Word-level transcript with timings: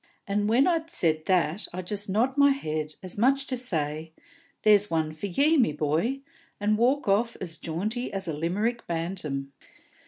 And, 0.25 0.49
when 0.49 0.65
I'd 0.65 0.89
said 0.89 1.25
that, 1.27 1.67
I 1.71 1.83
just 1.83 2.09
nod 2.09 2.35
my 2.35 2.49
head, 2.49 2.95
as 3.03 3.19
much 3.19 3.41
as 3.43 3.45
to 3.49 3.57
say, 3.57 4.13
'There's 4.63 4.89
one 4.89 5.13
for 5.13 5.27
ye, 5.27 5.57
me 5.57 5.73
boy!' 5.73 6.21
and 6.59 6.75
walk 6.79 7.07
off 7.07 7.37
as 7.39 7.55
jaunty 7.55 8.11
as 8.11 8.27
a 8.27 8.33
Limerick 8.33 8.87
bantam." 8.87 9.53